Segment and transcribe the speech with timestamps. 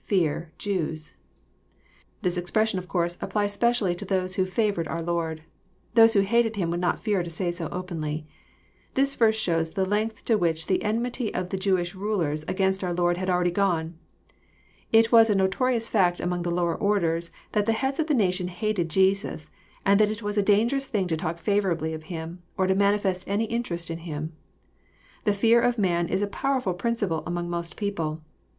[0.03, 1.13] ..fear., .Jews,']
[2.23, 5.43] This expression of course applies specially to those who favoured our Lord.
[5.93, 8.25] Those who hated Him would not fear to say so openly.
[8.95, 12.83] This verse shows the length to which the enmity of the Jewish ru lers against
[12.83, 13.93] our Lord had already gone.
[14.91, 18.47] It was a notorious fact among the lower orders that the heads of the nation
[18.47, 19.51] hated Jesus,
[19.85, 23.23] and that it was a dangerous thing to talk favourably of Him, or to manifest
[23.27, 24.33] any interest in Him.
[25.25, 28.23] The fear of man is a powerful principle among most people.